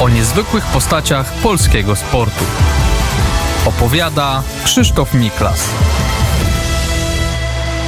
[0.00, 2.44] o niezwykłych postaciach polskiego sportu.
[3.66, 5.70] Opowiada Krzysztof Miklas.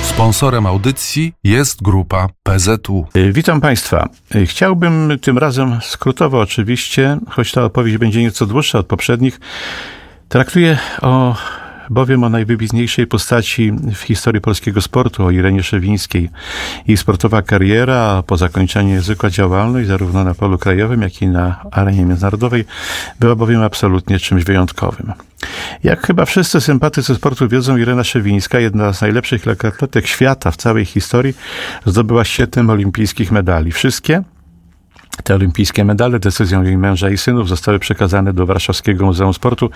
[0.03, 3.07] Sponsorem audycji jest grupa PZU.
[3.33, 4.09] Witam Państwa.
[4.47, 9.41] Chciałbym tym razem skrótowo oczywiście, choć ta opowieść będzie nieco dłuższa od poprzednich,
[10.29, 11.35] traktuję o
[11.91, 16.31] bowiem o najwybitniejszej postaci w historii polskiego sportu, o Irenie Szewińskiej.
[16.87, 22.05] Jej sportowa kariera, po zakończeniu niezwykła działalność, zarówno na polu krajowym, jak i na arenie
[22.05, 22.65] międzynarodowej,
[23.21, 25.13] była bowiem absolutnie czymś wyjątkowym.
[25.85, 30.85] Jak chyba wszyscy sympatycy sportu wiedzą, Irena Szewińska, jedna z najlepszych lekkoatletek świata w całej
[30.85, 31.35] historii,
[31.87, 33.73] zdobyła siedem olimpijskich medali.
[33.73, 34.23] Wszystkie
[35.25, 39.71] te olimpijskie medale decyzją jej męża i synów zostały przekazane do Warszawskiego Muzeum Sportu,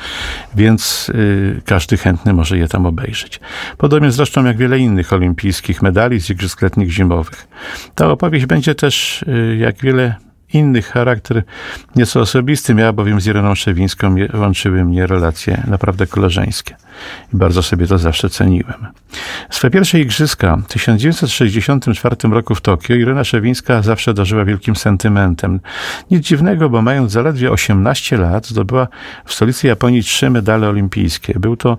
[0.54, 3.40] więc y, każdy chętny może je tam obejrzeć.
[3.78, 7.48] Podobnie zresztą jak wiele innych olimpijskich medali z igrzysk letnich zimowych.
[7.94, 10.14] Ta opowieść będzie też, y, jak wiele
[10.58, 11.42] innych charakter
[11.96, 16.76] nieco osobisty, miała bowiem z Ireną Szewińską łączyły mnie relacje naprawdę koleżeńskie.
[17.34, 18.86] I bardzo sobie to zawsze ceniłem.
[19.50, 25.60] Swe pierwsze igrzyska w 1964 roku w Tokio Irena Szewińska zawsze darzyła wielkim sentymentem.
[26.10, 28.88] Nic dziwnego, bo mając zaledwie 18 lat zdobyła
[29.24, 31.38] w stolicy Japonii trzy medale olimpijskie.
[31.38, 31.78] Był to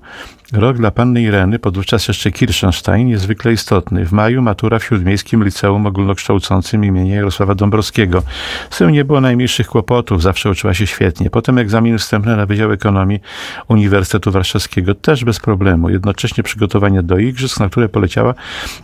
[0.53, 4.05] Rok dla panny Ireny, podówczas jeszcze Kirchenstein, niezwykle istotny.
[4.05, 8.23] W maju matura w Śródmiejskim Liceum Ogólnokształcącym imienia Jarosława Dąbrowskiego.
[8.69, 11.29] Z tym nie było najmniejszych kłopotów, zawsze uczyła się świetnie.
[11.29, 13.19] Potem egzamin wstępny na Wydział Ekonomii
[13.67, 15.89] Uniwersytetu Warszawskiego, też bez problemu.
[15.89, 18.33] Jednocześnie przygotowania do igrzysk, na które poleciała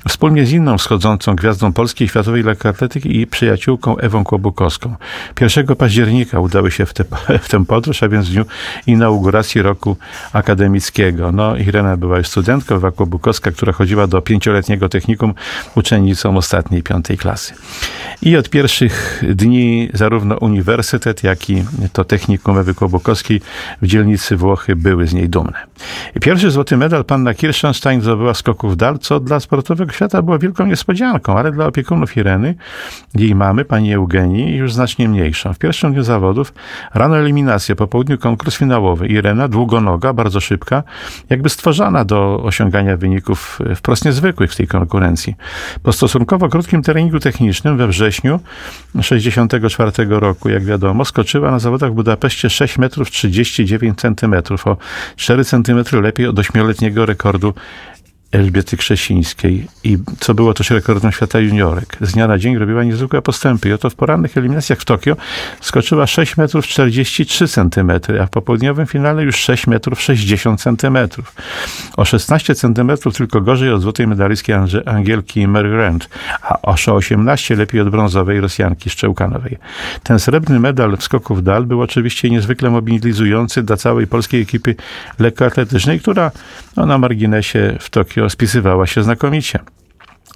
[0.08, 4.96] wspólnie z inną wschodzącą gwiazdą polskiej światowej lekkoatletyki i przyjaciółką Ewą Kłobukowską.
[5.42, 7.04] 1 października udały się w, te,
[7.42, 8.46] w tę podróż, a więc w dniu
[8.88, 9.98] inauguracji roku
[10.34, 11.32] akademickiego.
[11.32, 15.34] No, Irena była już studentką, Ewa Bukowska, która chodziła do pięcioletniego technikum
[15.76, 17.54] uczennicą ostatniej piątej klasy.
[18.22, 19.63] I od pierwszych dni
[19.94, 23.42] zarówno uniwersytet, jak i to technikum Ewy Kłobukowskiej
[23.82, 25.58] w dzielnicy Włochy były z niej dumne.
[26.22, 31.38] Pierwszy złoty medal panna Kirchenstein zdobyła skoków dal, co dla sportowego świata było wielką niespodzianką,
[31.38, 32.56] ale dla opiekunów Ireny,
[33.16, 35.54] jej mamy, pani Eugenii, już znacznie mniejszą.
[35.54, 36.54] W pierwszym dniu zawodów
[36.94, 39.08] rano eliminacja, po południu konkurs finałowy.
[39.08, 40.84] Irena, długonoga, bardzo szybka,
[41.30, 45.36] jakby stworzona do osiągania wyników wprost niezwykłych w tej konkurencji.
[45.84, 48.40] Po stosunkowo krótkim treningu technicznym we wrześniu
[49.60, 54.78] 1964 roku, jak wiadomo, skoczyła na zawodach w Budapeszcie 6 metrów 39 centymetrów, o
[55.16, 57.54] 4 centymetry lepiej od ośmioletniego rekordu
[58.34, 61.98] Elżbiety Krzesińskiej i co było też rekordem świata juniorek.
[62.02, 65.16] Z dnia na dzień robiła niezwykłe postępy i oto w porannych eliminacjach w Tokio
[65.62, 71.36] skoczyła 6 metrów 43 centymetry, a w popołudniowym finale już 6 metrów 60 centymetrów.
[71.98, 74.54] O 16 centymetrów tylko gorzej od złotej medalistki
[74.86, 76.10] Angielki Mary Grant,
[76.42, 79.58] a o 18 lepiej od brązowej Rosjanki Szczełkanowej.
[80.04, 84.76] Ten srebrny medal w skoku w dal był oczywiście niezwykle mobilizujący dla całej polskiej ekipy
[85.20, 86.32] lekkoatletycznej, która
[86.78, 89.60] no, na marginesie w Tokio spisywała się znakomicie.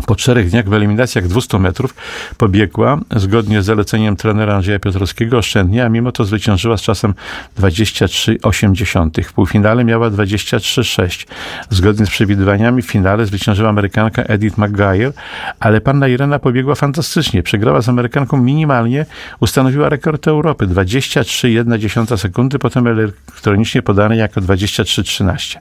[0.05, 1.95] Po czterech dniach w eliminacjach 200 metrów
[2.37, 7.13] pobiegła zgodnie z zaleceniem trenera Andrzeja Piotrowskiego oszczędnie, a mimo to zwyciężyła z czasem
[7.59, 9.23] 23,8.
[9.23, 11.27] W półfinale miała 23,6.
[11.69, 15.11] Zgodnie z przewidywaniami w finale zwyciężyła Amerykanka Edith McGuire,
[15.59, 17.43] ale panna Irena pobiegła fantastycznie.
[17.43, 19.05] Przegrała z Amerykanką minimalnie,
[19.39, 25.57] ustanowiła rekord Europy 23,1 sekundy, potem elektronicznie podany jako 23,13.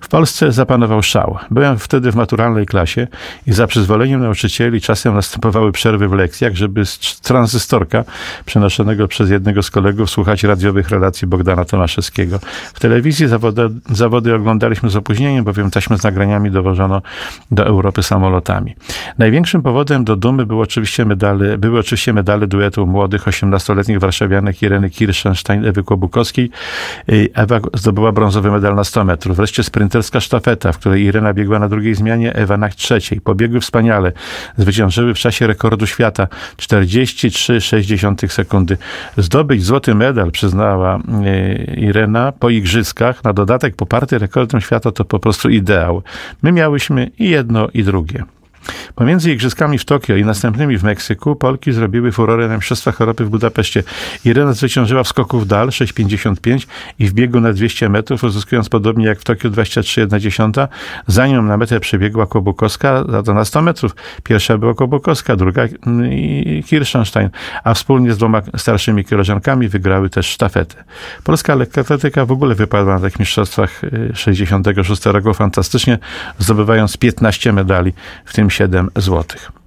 [0.00, 1.38] W Polsce zapanował szał.
[1.50, 3.06] Byłem wtedy w maturalnej klasie
[3.46, 8.04] i za przyzwoleniem nauczycieli czasem następowały przerwy w lekcjach, żeby z tranzystorka
[8.44, 12.38] przenoszonego przez jednego z kolegów słuchać radiowych relacji Bogdana Tomaszewskiego.
[12.74, 17.02] W telewizji zawody, zawody oglądaliśmy z opóźnieniem, bowiem taśmy z nagraniami dowożono
[17.50, 18.74] do Europy samolotami.
[19.18, 24.90] Największym powodem do dumy były oczywiście medale, były oczywiście medale duetu młodych 18-letnich warszawianek Ireny
[24.90, 26.50] Kirschenstein, Ewy Kłobukowskiej.
[27.34, 29.36] Ewa zdobyła brązowy medal na 100 metrów.
[29.36, 33.20] Wreszcie sprinterska sztafeta, w której Irena biegła na drugiej zmianie, Ewa na trzeciej.
[33.20, 34.12] Pobiegły wspaniale.
[34.56, 38.76] Zwyciężyły w czasie rekordu świata 43,6 sekundy.
[39.16, 45.18] Zdobyć złoty medal, przyznała e, Irena, po igrzyskach, na dodatek poparty rekordem świata, to po
[45.18, 46.02] prostu ideał.
[46.42, 48.24] My miałyśmy i jedno, i drugie.
[48.94, 53.28] Pomiędzy igrzyskami w Tokio i następnymi w Meksyku Polki zrobiły furorę na Mistrzostwach Europy w
[53.28, 53.82] Budapeszcie.
[54.24, 56.66] Irena zwyciężyła w skoku w dal 6,55
[56.98, 60.68] i w biegu na 200 metrów, uzyskując podobnie jak w Tokio 23,1.
[61.06, 63.96] Za nią na metę przebiegła Kłobukowska, za to na 100 metrów.
[64.22, 65.62] Pierwsza była Kłobukowska, druga
[66.66, 67.30] Kirchenstein,
[67.64, 70.84] a wspólnie z dwoma starszymi koleżankami wygrały też sztafetę.
[71.24, 73.80] Polska lekkoatletyka w ogóle wypadła na tych mistrzostwach
[74.14, 75.98] 66 roku fantastycznie,
[76.38, 77.92] zdobywając 15 medali,
[78.24, 79.63] w tym 7 złotych.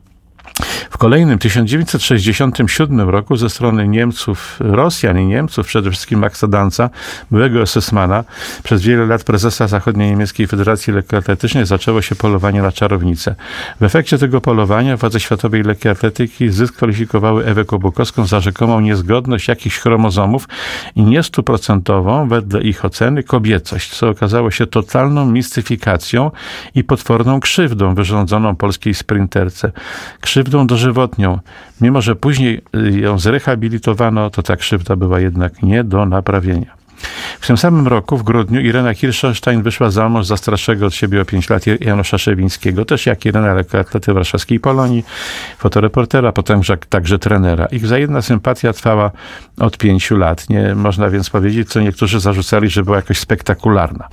[0.89, 6.89] W kolejnym 1967 roku ze strony Niemców, Rosjan i Niemców, przede wszystkim Maxa Danca,
[7.31, 8.23] byłego SS-mana,
[8.63, 13.35] przez wiele lat prezesa Zachodniej Niemieckiej Federacji Lekkoatletycznej zaczęło się polowanie na czarownicę.
[13.79, 19.79] W efekcie tego polowania władze Światowej Lekkiej Atletyki zdyskwalifikowały Ewę Kobukowską za rzekomą niezgodność jakichś
[19.79, 20.47] chromozomów
[20.95, 26.31] i niestuprocentową, wedle ich oceny, kobiecość, co okazało się totalną mistyfikacją
[26.75, 29.71] i potworną krzywdą wyrządzoną polskiej sprinterce.
[30.21, 31.39] Krzywdą dożywotnią.
[31.81, 36.76] Mimo, że później ją zrehabilitowano, to ta krzywda była jednak nie do naprawienia.
[37.39, 41.21] W tym samym roku, w grudniu, Irena Kirschenstein wyszła za mąż za starszego od siebie
[41.21, 45.05] o 5 lat Janusza Szewińskiego, też jak Irena lekkoatlety warszawskiej Polonii,
[45.57, 47.65] fotoreportera, potem także trenera.
[47.65, 49.11] Ich wzajemna sympatia trwała
[49.59, 50.49] od 5 lat.
[50.49, 54.07] Nie można więc powiedzieć, co niektórzy zarzucali, że była jakoś spektakularna.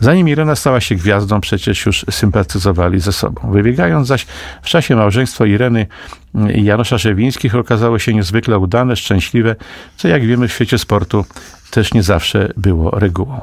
[0.00, 3.52] Zanim Irena stała się gwiazdą, przecież już sympatyzowali ze sobą.
[3.52, 4.26] Wybiegając zaś
[4.62, 5.86] w czasie małżeństwa Ireny
[6.54, 9.56] i Janusza Szewińskich okazało się niezwykle udane, szczęśliwe,
[9.96, 11.24] co jak wiemy w świecie sportu
[11.72, 13.40] też nie zawsze było regułą.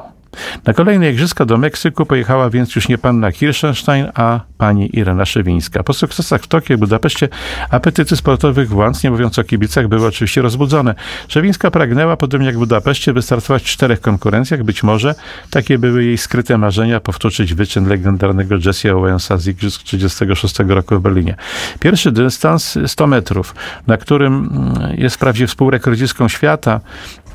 [0.66, 5.82] Na kolejne igrzyska do Meksyku pojechała więc już nie panna Kirchenstein, a pani Irena Szewińska.
[5.82, 7.28] Po sukcesach w Tokio i Budapeszcie
[7.70, 10.94] apetyty sportowych władz, nie mówiąc o kibicach, były oczywiście rozbudzone.
[11.28, 14.62] Szewińska pragnęła, podobnie jak w Budapeszcie, wystartować w czterech konkurencjach.
[14.62, 15.14] Być może
[15.50, 21.02] takie były jej skryte marzenia powtórzyć wyczyn legendarnego Jesse Owensa z igrzysk 36 roku w
[21.02, 21.34] Berlinie.
[21.80, 23.54] Pierwszy dystans 100 metrów,
[23.86, 26.80] na którym mm, jest wprawdzie współrekordzistką świata,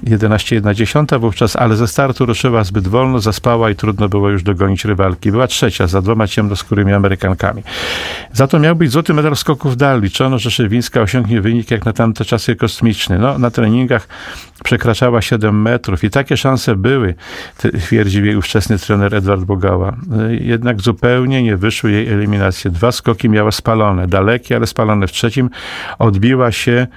[0.03, 5.31] 11,1 wówczas, ale ze startu ruszyła zbyt wolno, zaspała i trudno było już dogonić rywalki.
[5.31, 7.63] Była trzecia za dwoma ciemnoskórymi Amerykankami.
[8.33, 10.01] Za to miał być złoty medal skoków dal.
[10.01, 13.19] Liczono, że Szewińska osiągnie wynik jak na tamte czasy kosmiczny.
[13.19, 14.07] No, na treningach
[14.63, 17.15] przekraczała 7 metrów i takie szanse były,
[17.79, 19.95] twierdził jej ówczesny trener Edward Bogała.
[20.29, 22.71] Jednak zupełnie nie wyszły jej eliminacje.
[22.71, 25.07] Dwa skoki miała spalone, dalekie, ale spalone.
[25.07, 25.49] W trzecim
[25.99, 26.87] odbiła się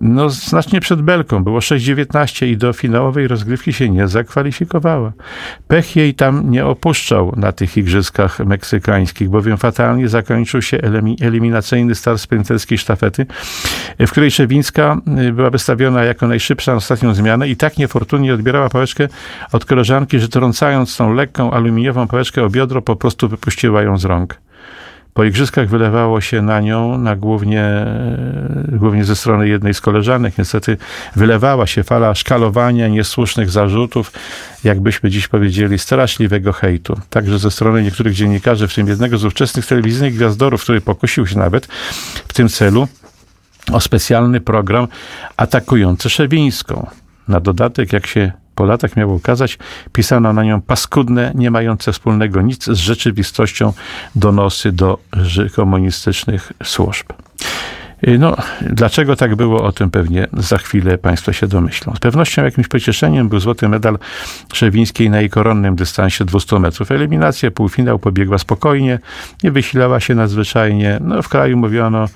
[0.00, 1.44] no, znacznie przed belką.
[1.44, 5.12] Było 6-19 i do finałowej rozgrywki się nie zakwalifikowała.
[5.68, 10.78] Pech jej tam nie opuszczał na tych igrzyskach meksykańskich, bowiem fatalnie zakończył się
[11.20, 13.26] eliminacyjny start sprinterskiej sztafety,
[13.98, 18.68] w której Szewińska y, była wystawiona jako najszybsza na ostatnią zmianę i tak niefortunnie odbierała
[18.68, 19.08] pałeczkę
[19.52, 24.04] od koleżanki, że trącając tą lekką aluminiową pałeczkę o biodro, po prostu wypuściła ją z
[24.04, 24.40] rąk.
[25.14, 27.64] Po igrzyskach wylewało się na nią, na głównie,
[28.68, 30.38] głównie ze strony jednej z koleżanek.
[30.38, 30.76] Niestety
[31.16, 34.12] wylewała się fala szkalowania, niesłusznych zarzutów,
[34.64, 37.00] jakbyśmy dziś powiedzieli, straszliwego hejtu.
[37.10, 41.38] Także ze strony niektórych dziennikarzy, w tym jednego z ówczesnych telewizyjnych gwiazdorów, który pokusił się
[41.38, 41.66] nawet
[42.28, 42.88] w tym celu
[43.72, 44.88] o specjalny program
[45.36, 46.86] atakujący Szewińską.
[47.28, 49.58] Na dodatek, jak się po latach miało ukazać,
[49.92, 53.72] pisano na nią paskudne, nie mające wspólnego nic z rzeczywistością
[54.14, 54.98] donosy do
[55.56, 57.06] komunistycznych służb.
[58.18, 61.94] No, dlaczego tak było, o tym pewnie za chwilę Państwo się domyślą.
[61.96, 63.98] Z pewnością jakimś pocieszeniem był złoty medal
[64.52, 66.90] Szewińskiej na jej koronnym dystansie 200 metrów.
[66.90, 68.98] Eliminację, półfinał pobiegła spokojnie,
[69.42, 70.98] nie wysilała się nadzwyczajnie.
[71.00, 72.08] No, w kraju mówiono,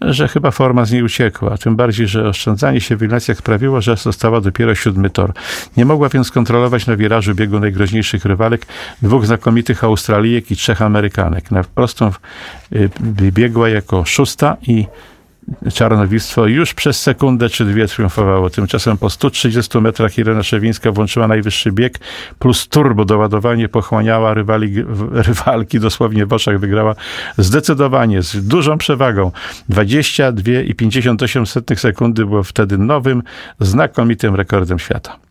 [0.00, 1.58] że chyba forma z niej uciekła.
[1.58, 5.32] Tym bardziej, że oszczędzanie się w eliminacjach sprawiło, że została dopiero siódmy tor.
[5.76, 8.66] Nie mogła więc kontrolować na wirażu biegu najgroźniejszych rywalek
[9.02, 11.50] dwóch znakomitych Australijek i trzech Amerykanek.
[11.50, 12.10] Na prostą
[12.72, 12.90] y,
[13.32, 14.86] biegła jako szósta i
[15.74, 18.50] czarnowictwo już przez sekundę czy dwie triumfowało.
[18.50, 21.98] Tymczasem po 130 metrach Irena Szewińska włączyła najwyższy bieg
[22.38, 26.94] plus turbo doładowanie, pochłaniała rywali, rywalki dosłownie w oczach, wygrała
[27.38, 29.32] zdecydowanie, z dużą przewagą.
[29.70, 33.22] 22,58 sekundy było wtedy nowym,
[33.60, 35.27] znakomitym rekordem świata.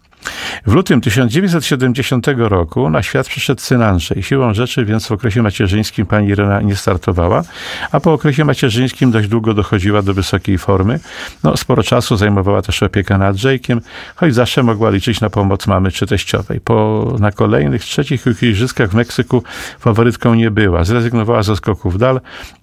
[0.68, 4.24] W lutym 1970 roku na świat przyszedł syn Andrzej.
[4.24, 7.44] Siłą rzeczy więc w okresie macierzyńskim pani Irena nie startowała,
[7.92, 11.00] a po okresie macierzyńskim dość długo dochodziła do wysokiej formy.
[11.44, 13.82] No, sporo czasu zajmowała też opieka nad Andrzejkiem,
[14.16, 16.62] choć zawsze mogła liczyć na pomoc mamy czy teściowej.
[16.62, 19.44] Po, na kolejnych trzecich igrzyskach w Meksyku
[19.80, 20.84] faworytką nie była.
[20.84, 22.22] Zrezygnowała ze skoków dal,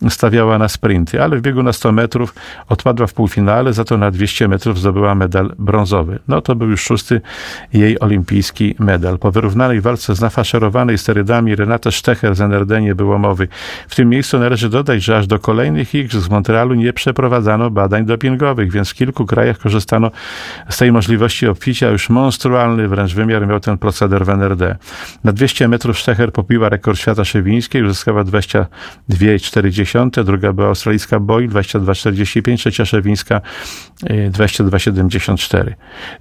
[0.08, 2.34] stawiała na sprinty, ale w biegu na 100 metrów
[2.68, 6.18] odpadła w półfinale, za to na 200 metrów zdobyła medal brązowy.
[6.28, 7.20] No to był już szósty
[7.72, 9.18] jej olimpijski medal.
[9.18, 13.48] Po wyrównanej walce z nafaszerowanej sterydami Renata Stecher z NRD nie było mowy.
[13.88, 18.06] W tym miejscu należy dodać, że aż do kolejnych igrzysk w Montrealu nie przeprowadzano badań
[18.06, 20.10] dopingowych, więc w kilku krajach korzystano
[20.68, 21.90] z tej możliwości obficia.
[21.90, 24.76] Już monstrualny wręcz wymiar miał ten proceder w NRD.
[25.24, 32.56] Na 200 metrów Stecher popiła rekord świata szewińskiej, uzyskała 22,4, druga była australijska Boyle 22,45,
[32.56, 33.40] trzecia szewińska
[34.02, 35.68] 22,74.
[35.68, 35.74] Y,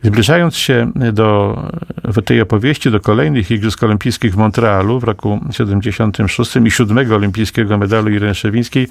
[0.04, 1.58] Zbliżając się do
[2.04, 7.78] w tej opowieści do kolejnych Igrzysk Olimpijskich w Montrealu w roku 76 i siódmego olimpijskiego
[7.78, 8.88] medalu Ireny Szewińskiej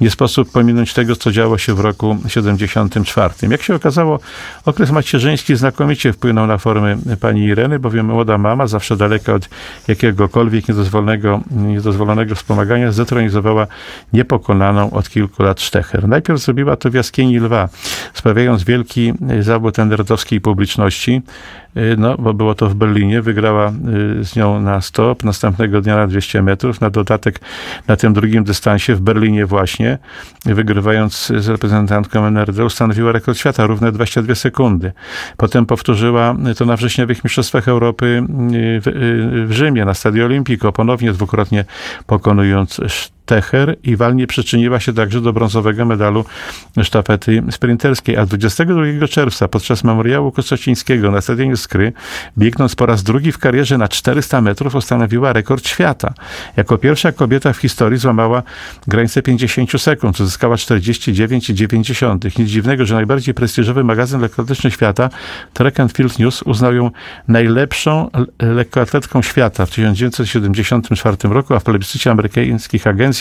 [0.00, 3.34] nie sposób pominąć tego, co działo się w roku 74.
[3.50, 4.20] Jak się okazało,
[4.64, 9.48] okres macierzyński znakomicie wpłynął na formy pani Ireny, bowiem młoda mama, zawsze daleka od
[9.88, 13.66] jakiegokolwiek niedozwolonego, niedozwolonego wspomagania, zdetronizowała
[14.12, 16.08] niepokonaną od kilku lat Sztecher.
[16.08, 17.68] Najpierw zrobiła to w jaskini lwa,
[18.14, 21.22] sprawiając wielki zawód nerdowskiej publiczności.
[21.76, 23.72] Y, no, bo było to w Berlinie, wygrała
[24.20, 27.40] y, z nią na stop, następnego dnia na 200 metrów, na dodatek
[27.88, 29.98] na tym drugim dystansie w Berlinie właśnie,
[30.44, 34.92] wygrywając z reprezentantką NRD, ustanowiła rekord świata, równe 22 sekundy.
[35.36, 41.12] Potem powtórzyła to na wrześniowych Mistrzostwach Europy y, w, w Rzymie, na Stadio Olimpico, ponownie
[41.12, 41.64] dwukrotnie
[42.06, 42.80] pokonując
[43.26, 46.24] Techer i walnie przyczyniła się także do brązowego medalu
[46.82, 51.92] sztafety sprinterskiej, a 22 czerwca podczas memoriału Kosocińskiego na stadionie Skry,
[52.38, 56.14] biegnąc po raz drugi w karierze na 400 metrów, ustanowiła rekord świata.
[56.56, 58.42] Jako pierwsza kobieta w historii złamała
[58.86, 62.38] granicę 50 sekund, uzyskała 49,9.
[62.38, 65.10] Nic dziwnego, że najbardziej prestiżowy magazyn lekkoatletyczny świata,
[65.52, 66.90] Track and Field News, uznał ją
[67.28, 73.13] najlepszą lekkoatletką świata w 1974 roku, a w plebiscycie amerykańskich agencji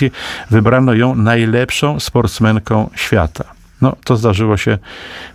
[0.49, 3.43] wybrano ją najlepszą sportsmenką świata.
[3.81, 4.77] No, to zdarzyło się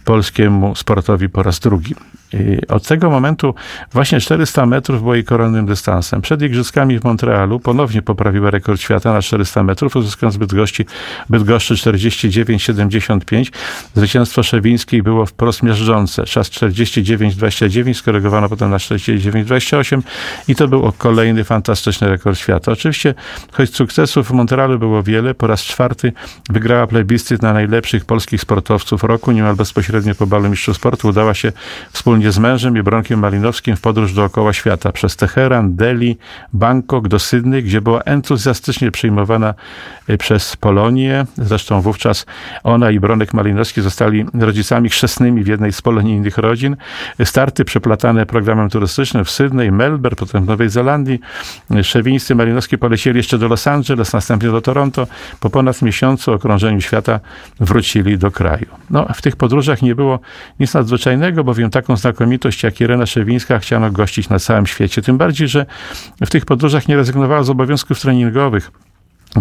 [0.04, 1.94] polskiemu sportowi po raz drugi.
[2.32, 3.54] I od tego momentu
[3.92, 6.20] właśnie 400 metrów było jej koronnym dystansem.
[6.22, 10.84] Przed Igrzyskami w Montrealu ponownie poprawiła rekord świata na 400 metrów, uzyskując Bydgoszczy,
[11.30, 13.50] Bydgoszczy 49,75.
[13.94, 16.24] Zwycięstwo Szewińskiej było wprost miażdżące.
[16.24, 20.02] Czas 49,29 skorygowano potem na 49,28
[20.48, 22.72] i to był kolejny fantastyczny rekord świata.
[22.72, 23.14] Oczywiście,
[23.52, 26.12] choć sukcesów w Montrealu było wiele, po raz czwarty
[26.50, 29.32] wygrała plebiscyt na najlepszych polskich sportowców roku.
[29.32, 31.52] Niemal bezpośrednio po balu mistrzów sportu udała się
[31.92, 36.16] wspólnie wspólnie z mężem i Bronkiem Malinowskim w podróż dookoła świata przez Teheran, Delhi,
[36.52, 39.54] Bangkok do Sydney, gdzie była entuzjastycznie przyjmowana
[40.10, 41.26] y, przez Polonię.
[41.36, 42.26] Zresztą wówczas
[42.62, 46.76] ona i Bronek Malinowski zostali rodzicami chrzestnymi w jednej z polonijnych rodzin.
[47.24, 51.20] Starty przeplatane programem turystycznym w Sydney, Melbourne, potem w Nowej Zelandii.
[51.82, 55.06] Szewińscy Malinowski polecieli jeszcze do Los Angeles, następnie do Toronto.
[55.40, 57.20] Po ponad miesiącu okrążeniu świata
[57.60, 58.66] wrócili do kraju.
[58.90, 60.20] No, w tych podróżach nie było
[60.60, 65.02] nic nadzwyczajnego, bowiem taką znakomitość jak Irena Szewińska chciano gościć na całym świecie.
[65.02, 65.66] Tym bardziej, że
[66.20, 68.70] w tych podróżach nie rezygnowała z obowiązków treningowych.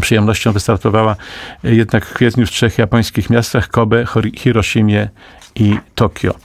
[0.02, 1.16] Przyjemnością wystartowała
[1.64, 4.06] jednak w kwietniu w trzech japońskich miastach Kobe,
[4.36, 5.10] Hiroshimie
[5.56, 6.36] i Tokio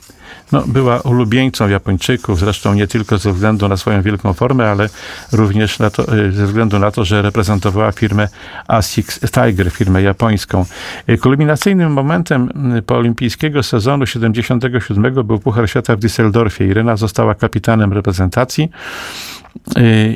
[0.53, 4.89] no, była ulubieńcą Japończyków, zresztą nie tylko ze względu na swoją wielką formę, ale
[5.33, 8.29] również to, y, ze względu na to, że reprezentowała firmę
[8.69, 10.65] Asics Tiger, firmę japońską.
[11.09, 12.49] Y, kulminacyjnym momentem
[12.87, 16.65] poolimpijskiego sezonu 77 był Puchar Świata w Düsseldorfie.
[16.65, 18.71] Irena została kapitanem reprezentacji.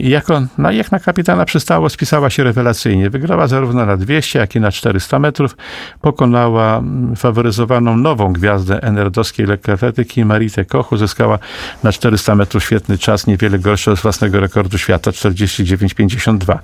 [0.01, 3.11] I jako, no jak na kapitana przystało, spisała się rewelacyjnie.
[3.11, 5.57] Wygrała zarówno na 200, jak i na 400 metrów.
[6.01, 10.93] Pokonała mm, faworyzowaną nową gwiazdę enerdowskiej lekkoatletyki, Maritę Koch.
[10.93, 11.39] Uzyskała
[11.83, 16.59] na 400 metrów świetny czas, niewiele gorszy od własnego rekordu świata, 49,52.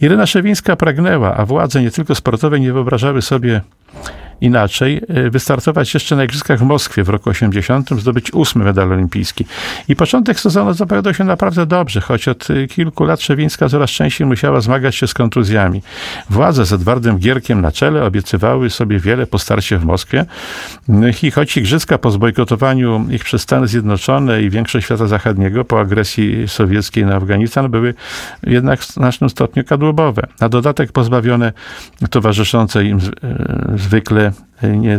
[0.00, 3.60] Irena Szewińska pragnęła, a władze nie tylko sportowe nie wyobrażały sobie
[4.40, 9.44] inaczej, e, wystartować jeszcze na Igrzyskach w Moskwie w roku 80, zdobyć ósmy medal olimpijski.
[9.88, 14.26] I początek sezonu zapowiadał się naprawdę dobrze, choć od e, kilku lat Szewińska coraz częściej
[14.26, 15.82] musiała zmagać się z kontuzjami.
[16.30, 20.24] Władze z Edwardem Gierkiem na czele obiecywały sobie wiele po starcie w Moskwie
[21.22, 26.48] i choć Igrzyska po zbojkotowaniu ich przez Stany Zjednoczone i większość świata zachodniego po agresji
[26.48, 27.94] sowieckiej na Afganistan były
[28.42, 30.22] jednak w znacznym stopniu kadłubowe.
[30.40, 31.52] Na dodatek pozbawione
[32.10, 34.27] towarzyszącej im e, zwykle
[34.62, 34.98] nie, e,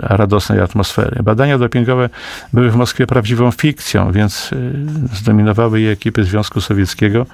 [0.00, 1.22] radosnej atmosfery.
[1.22, 2.10] Badania dopingowe
[2.52, 7.26] były w Moskwie prawdziwą fikcją, więc e, zdominowały je ekipy Związku Sowieckiego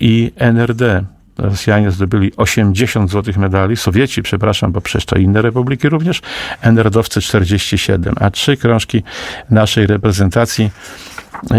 [0.00, 1.04] i NRD.
[1.38, 6.22] Rosjanie zdobyli 80 złotych medali, Sowieci, przepraszam, bo przecież to inne republiki również,
[6.62, 9.02] NRD-owcy 47, a trzy krążki
[9.50, 10.70] naszej reprezentacji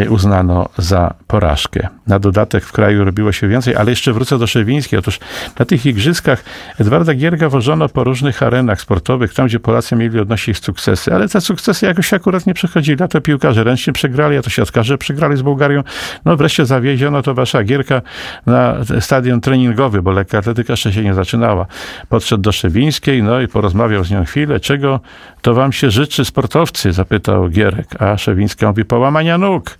[0.09, 1.87] uznano za porażkę.
[2.07, 4.99] Na dodatek w kraju robiło się więcej, ale jeszcze wrócę do Szewińskiej.
[4.99, 5.19] Otóż
[5.59, 6.43] na tych igrzyskach
[6.79, 11.41] Edwarda Gierga wożono po różnych arenach sportowych, tam gdzie Polacy mieli odnosić sukcesy, ale te
[11.41, 13.03] sukcesy jakoś akurat nie przychodzili.
[13.03, 15.83] A to piłkarze ręcznie przegrali, a to siatkarze przegrali z Bułgarią.
[16.25, 18.01] No wreszcie zawieziono to wasza Gierka
[18.45, 21.65] na stadion treningowy, bo lekka atletyka jeszcze się nie zaczynała.
[22.09, 24.59] Podszedł do Szewińskiej, no i porozmawiał z nią chwilę.
[24.59, 24.99] Czego
[25.41, 26.93] to wam się życzy sportowcy?
[26.93, 29.72] Zapytał Gierek, a Szewińska mówi połamania nóg.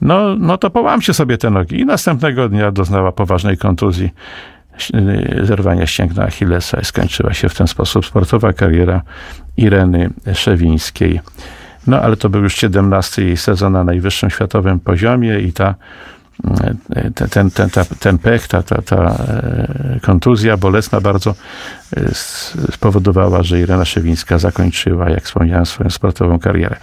[0.00, 1.80] No, no to połamcie sobie te nogi.
[1.80, 4.10] I następnego dnia doznała poważnej kontuzji
[5.42, 9.02] zerwania ścięgna Achillesa i skończyła się w ten sposób sportowa kariera
[9.56, 11.20] Ireny Szewińskiej.
[11.86, 15.74] No ale to był już 17 jej sezon na najwyższym światowym poziomie i ta
[17.14, 21.34] ten, ten, ten, ta, ten pech, ta, ta, ta e, kontuzja bolesna bardzo
[22.70, 26.76] spowodowała, że Irena Szewińska zakończyła, jak wspomniałem, swoją sportową karierę.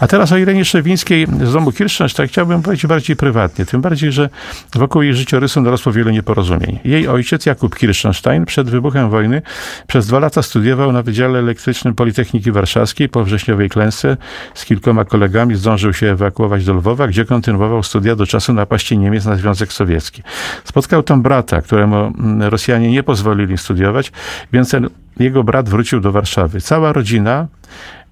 [0.00, 4.28] A teraz o Irenie Szewińskiej z domu Kirszczynsztajn chciałbym powiedzieć bardziej prywatnie, tym bardziej, że
[4.74, 6.78] wokół jej życiorysu narosło wiele nieporozumień.
[6.84, 9.42] Jej ojciec, Jakub Kirszczynsztajn, przed wybuchem wojny
[9.86, 14.16] przez dwa lata studiował na Wydziale Elektrycznym Politechniki Warszawskiej po wrześniowej klęsce
[14.54, 19.24] z kilkoma kolegami zdążył się ewakuować do Lwowa, gdzie kontynuował studia do czasu napaści Niemiec
[19.24, 20.22] na Związek Sowiecki.
[20.64, 24.12] Spotkał tam brata, któremu mm, Rosjanie nie pozwolili studiować,
[24.52, 24.88] więc ten
[25.18, 26.60] jego brat wrócił do Warszawy.
[26.60, 27.46] Cała rodzina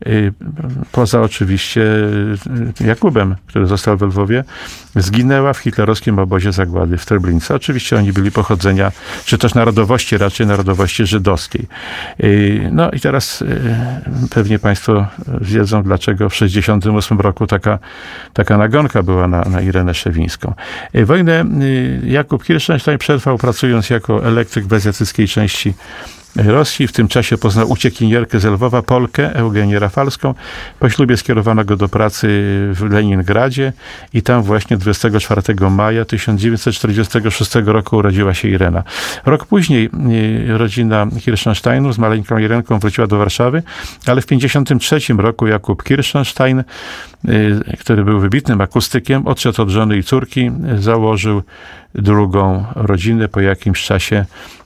[0.07, 0.33] Y,
[0.93, 1.83] poza oczywiście
[2.81, 4.45] y, Jakubem, który został w Lwowie,
[4.97, 7.55] zginęła w hitlerowskim obozie zagłady w Treblince.
[7.55, 8.93] Oczywiście oni byli pochodzenia,
[9.25, 11.66] czy też narodowości, raczej narodowości żydowskiej.
[12.25, 13.45] Y, no i teraz
[14.31, 15.07] pewnie Państwo
[15.40, 17.78] wiedzą, dlaczego w 1968 roku taka,
[18.33, 20.55] taka nagonka była na, na Irenę Szewińską.
[20.95, 21.45] Wojnę
[22.05, 25.75] Jakub Kirsztenstein przetrwał pracując jako elektryk w azjatyckiej części
[26.37, 26.88] Rosji.
[26.88, 30.35] W tym czasie poznał uciekinierkę z Lwowa, Polkę, Eugenię Rafalską.
[30.78, 32.26] Po ślubie skierowano go do pracy
[32.73, 33.73] w Leningradzie
[34.12, 38.83] i tam właśnie 24 maja 1946 roku urodziła się Irena.
[39.26, 39.90] Rok później
[40.49, 43.62] e, rodzina Kirchensteinów z maleńką Irenką wróciła do Warszawy,
[44.07, 46.64] ale w 1953 roku Jakub Kirchenstein, e,
[47.80, 51.42] który był wybitnym akustykiem, odszedł od żony i córki, założył
[51.94, 53.28] drugą rodzinę.
[53.28, 54.25] Po jakimś czasie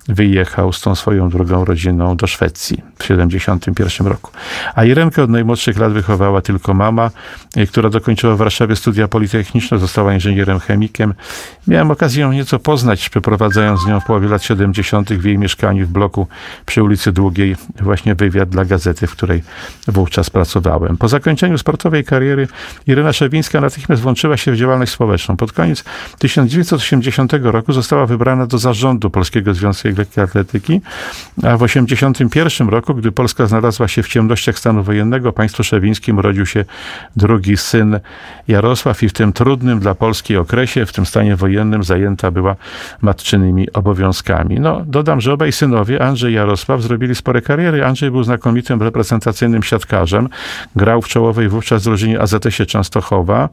[0.09, 4.31] wyjechał z tą swoją drugą rodziną do Szwecji w 1971 roku.
[4.75, 7.11] A Irenkę od najmłodszych lat wychowała tylko mama,
[7.57, 11.15] y, która dokończyła w Warszawie studia politechniczne, została inżynierem chemikiem.
[11.67, 15.13] Miałem okazję ją nieco poznać, przeprowadzając z nią w połowie lat 70.
[15.13, 16.27] w jej mieszkaniu w bloku
[16.67, 19.43] przy ulicy Długiej właśnie wywiad dla gazety, w której
[19.89, 20.97] wówczas pracowałem.
[20.97, 22.49] Po zakończeniu sportowej kariery
[22.87, 25.37] Irena Szewińska natychmiast włączyła się w działalność społeczną.
[25.37, 25.85] Pod koniec
[26.19, 30.81] 1980 roku została wybrana do zarządu Polskiego Związku Lekkiej Atletyki,
[31.43, 36.47] a w 1981 roku, gdy Polska znalazła się w ciemnościach stanu wojennego, państwu szewińskim urodził
[36.47, 36.65] się
[37.17, 38.01] drugi syn
[38.49, 42.57] Jarosław i w tym trudnym dla Polski okresie, w tym stanie wojennym zajęta była
[43.03, 44.61] matczynymi obowiązkami.
[44.61, 47.85] No, dodam, że obaj synowie, Andrzej i Jarosław, zrobili spore kariery.
[47.85, 50.29] Andrzej był znakomitym reprezentacyjnym siatkarzem,
[50.77, 53.49] grał w czołowej wówczas drużynie AZS-ie Częstochowa.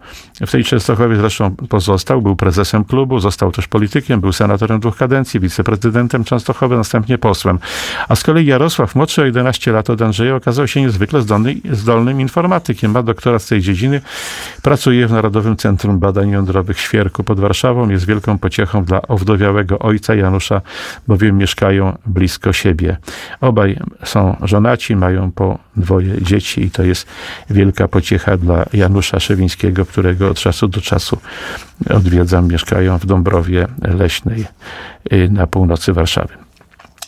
[0.47, 5.39] W tej Częstochowie zresztą pozostał, był prezesem klubu, został też politykiem, był senatorem dwóch kadencji,
[5.39, 7.59] wiceprezydentem Częstochowy, następnie posłem.
[8.09, 12.21] A z kolei Jarosław, młodszy o 11 lat od Andrzeja, okazał się niezwykle zdolny, zdolnym
[12.21, 12.91] informatykiem.
[12.91, 14.01] Ma doktorat z tej dziedziny,
[14.61, 17.89] pracuje w Narodowym Centrum Badań Jądrowych Świerku pod Warszawą.
[17.89, 20.61] Jest wielką pociechą dla owdowiałego ojca Janusza,
[21.07, 22.97] bowiem mieszkają blisko siebie.
[23.41, 27.07] Obaj są żonaci, mają po dwoje dzieci i to jest
[27.49, 31.17] wielka pociecha dla Janusza Szewińskiego, którego od czasu do czasu
[31.89, 32.47] odwiedzam.
[32.47, 34.45] Mieszkają w Dąbrowie Leśnej
[35.13, 36.46] y, na północy Warszawy.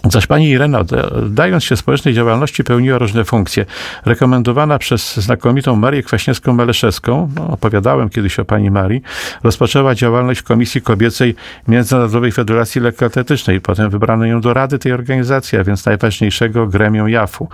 [0.04, 0.84] Zaś pani Irena,
[1.30, 3.66] dając się społecznej działalności, pełniła różne funkcje.
[4.06, 9.02] Rekomendowana przez znakomitą Marię Kwaśniewską-Meleszewską, no, opowiadałem kiedyś o pani Marii,
[9.44, 11.36] rozpoczęła działalność Komisji Kobiecej
[11.68, 13.62] Międzynarodowej Federacji Lekkoatletycznej.
[13.62, 17.48] Potem wybrano ją do rady tej organizacji, a więc najważniejszego gremium JAF-u.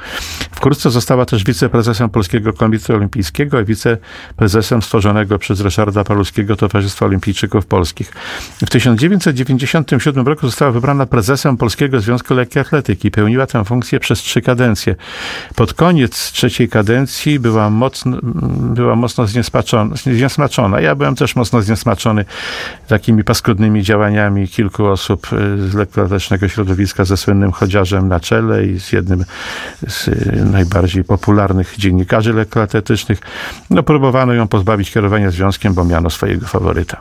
[0.51, 7.65] Wkrótce została też wiceprezesem Polskiego Komitetu Olimpijskiego i wiceprezesem stworzonego przez Ryszarda Paluskiego Towarzystwa Olimpijczyków
[7.65, 8.12] Polskich.
[8.65, 13.12] W 1997 roku została wybrana prezesem Polskiego Związku lekkiej atletyki.
[13.12, 14.95] Pełniła tę funkcję przez trzy kadencje.
[15.56, 18.17] Pod koniec trzeciej kadencji była mocno,
[18.76, 19.26] była mocno
[19.95, 20.82] zniesmaczona.
[20.82, 22.26] Ja byłem też mocno zniesmaczony
[22.88, 28.80] takimi paskudnymi działaniami kilku osób y, z lekkoatletycznego środowiska ze słynnym chodziarzem na czele i
[28.80, 29.26] z jednym
[29.88, 33.19] z y, najbardziej popularnych dziennikarzy lekkoatletycznych.
[33.69, 37.00] No, próbowano ją pozbawić kierowania związkiem, bo miano swojego faworyta.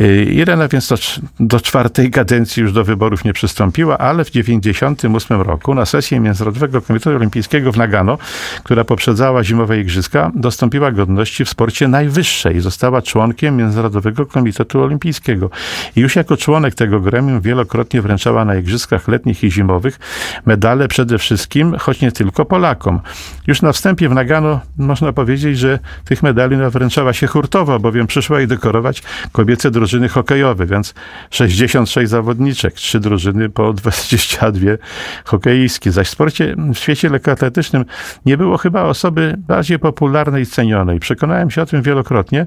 [0.00, 0.96] Y, Irena więc do,
[1.40, 6.82] do czwartej kadencji już do wyborów nie przystąpiła, ale w 1998 roku na sesję Międzynarodowego
[6.82, 8.18] Komitetu Olimpijskiego w Nagano,
[8.64, 12.60] która poprzedzała zimowe igrzyska, dostąpiła godności w sporcie najwyższej.
[12.60, 15.50] Została członkiem Międzynarodowego Komitetu Olimpijskiego.
[15.96, 19.98] I już jako członek tego gremium wielokrotnie wręczała na igrzyskach letnich i zimowych
[20.46, 23.00] medale przede wszystkim, choć nie tylko Polakom.
[23.46, 28.38] Już na wstępie w Nagano można powiedzieć, że tych medali wręczała się hurtowo, bowiem przyszła
[28.38, 30.94] jej dekorować kobiece drużyny hokejowe, więc
[31.30, 34.78] 66 zawodniczek, trzy drużyny po 20 a dwie
[35.24, 35.90] hokeistki.
[35.90, 37.84] Zaś w sporcie, w świecie lekkoatletycznym
[38.26, 41.00] nie było chyba osoby bardziej popularnej i cenionej.
[41.00, 42.46] Przekonałem się o tym wielokrotnie,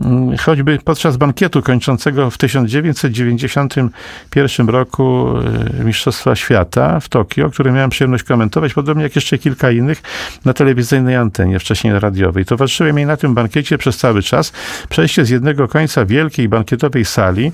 [0.00, 5.34] mm, choćby podczas bankietu kończącego w 1991 roku
[5.80, 10.02] e, Mistrzostwa Świata w Tokio, który miałem przyjemność komentować, podobnie jak jeszcze kilka innych
[10.44, 12.44] na telewizyjnej antenie, wcześniej radiowej.
[12.44, 14.52] Towarzyszyłem jej na tym bankiecie przez cały czas.
[14.88, 17.52] Przejście z jednego końca wielkiej bankietowej sali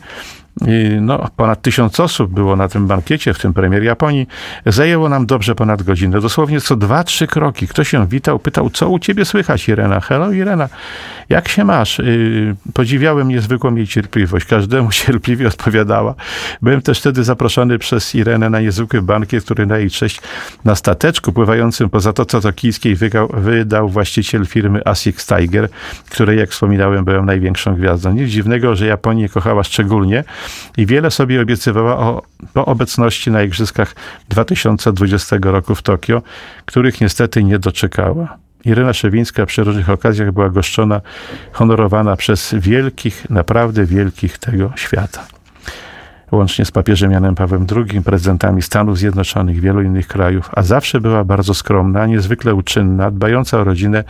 [1.00, 4.26] no, ponad tysiąc osób było na tym bankiecie, w tym premier Japonii.
[4.66, 6.20] Zajęło nam dobrze ponad godzinę.
[6.20, 7.68] Dosłownie co dwa, trzy kroki.
[7.68, 10.00] Ktoś się witał, pytał, co u ciebie słychać, Irena?
[10.00, 10.68] Hello, Irena.
[11.28, 11.98] Jak się masz?
[11.98, 14.46] Y, podziwiałem niezwykłą jej cierpliwość.
[14.46, 16.14] Każdemu cierpliwie odpowiadała.
[16.62, 20.20] Byłem też wtedy zaproszony przez Irenę na niezwykły bankiet, który na jej cześć
[20.64, 25.68] na stateczku pływającym po Zatoce Tokijskiej wydał, wydał właściciel firmy Asics Tiger,
[26.10, 28.12] której, jak wspominałem, byłem największą gwiazdą.
[28.12, 30.24] Nic dziwnego, że Japonię kochała szczególnie,
[30.76, 32.22] i wiele sobie obiecywała o,
[32.54, 33.94] o obecności na Igrzyskach
[34.28, 36.22] 2020 roku w Tokio,
[36.66, 38.38] których niestety nie doczekała.
[38.64, 41.00] Irena Szewińska przy różnych okazjach była goszczona,
[41.52, 45.26] honorowana przez wielkich, naprawdę wielkich tego świata.
[46.32, 51.24] Łącznie z papieżem Janem Pawłem II, prezydentami Stanów Zjednoczonych, wielu innych krajów, a zawsze była
[51.24, 54.04] bardzo skromna, niezwykle uczynna, dbająca o rodzinę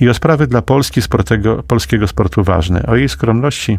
[0.00, 2.82] i o sprawy dla Polski sportego, polskiego sportu ważne.
[2.86, 3.78] O jej skromności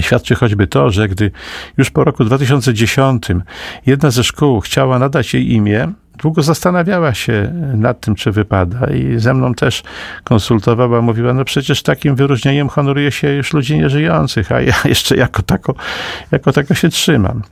[0.00, 1.30] Świadczy choćby to, że gdy
[1.76, 3.26] już po roku 2010
[3.86, 9.18] jedna ze szkół chciała nadać jej imię, długo zastanawiała się nad tym, czy wypada i
[9.18, 9.82] ze mną też
[10.24, 15.42] konsultowała, mówiła, no przecież takim wyróżnieniem honoruje się już ludzi nieżyjących, a ja jeszcze jako
[15.42, 15.74] tako,
[16.30, 17.42] jako tako się trzymam.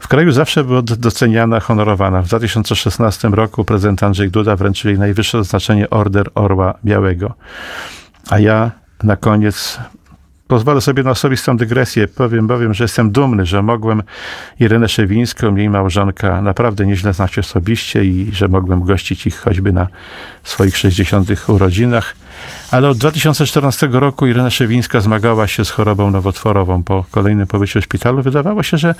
[0.00, 2.22] W kraju zawsze była doceniana, honorowana.
[2.22, 7.34] W 2016 roku prezydent Andrzej Duda wręczył jej najwyższe oznaczenie Order Orła Białego.
[8.30, 8.70] A ja
[9.02, 9.78] na koniec
[10.52, 12.08] Pozwolę sobie na osobistą dygresję.
[12.08, 14.02] Powiem bowiem, że jestem dumny, że mogłem
[14.60, 19.88] Irenę Szewińską, jej małżonka, naprawdę nieźle znać osobiście i że mogłem gościć ich choćby na
[20.42, 21.48] swoich 60.
[21.48, 22.14] urodzinach.
[22.70, 26.82] Ale od 2014 roku Irena Szewińska zmagała się z chorobą nowotworową.
[26.82, 28.94] Po kolejnym pobycie w szpitalu wydawało się, że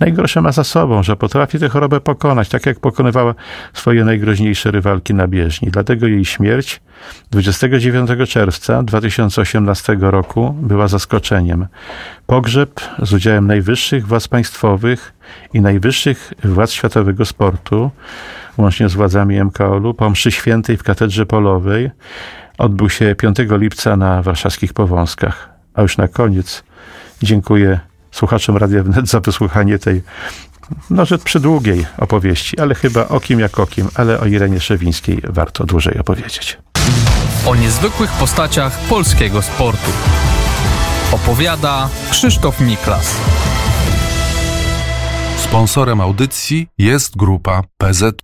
[0.00, 3.34] najgorsze ma za sobą, że potrafi tę chorobę pokonać, tak jak pokonywała
[3.72, 5.68] swoje najgroźniejsze rywalki na bieżni.
[5.70, 6.80] Dlatego jej śmierć
[7.30, 11.66] 29 czerwca 2018 roku była zaskoczeniem.
[12.26, 15.12] Pogrzeb z udziałem najwyższych władz państwowych
[15.54, 17.90] i najwyższych władz światowego sportu,
[18.58, 21.90] łącznie z władzami MKOL-u, po mszy świętej w katedrze polowej,
[22.58, 25.50] odbył się 5 lipca na warszawskich Powązkach.
[25.74, 26.64] A już na koniec
[27.22, 27.80] dziękuję
[28.12, 30.02] słuchaczom Radia Wnet za wysłuchanie tej
[30.90, 35.22] no, że przydługiej opowieści, ale chyba o kim jak o kim, ale o Irenie Szewińskiej
[35.28, 36.58] warto dłużej opowiedzieć.
[37.46, 39.90] O niezwykłych postaciach polskiego sportu.
[41.12, 43.16] Opowiada Krzysztof Miklas.
[45.36, 48.22] Sponsorem audycji jest grupa PZ